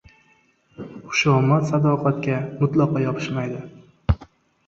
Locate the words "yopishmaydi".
3.05-3.61